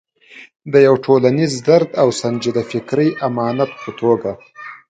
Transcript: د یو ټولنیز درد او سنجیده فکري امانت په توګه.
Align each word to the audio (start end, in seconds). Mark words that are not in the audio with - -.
د 0.71 0.73
یو 0.87 0.95
ټولنیز 1.05 1.53
درد 1.69 1.89
او 2.01 2.07
سنجیده 2.21 2.63
فکري 2.71 3.09
امانت 3.27 3.71
په 3.81 3.89
توګه. 3.99 4.31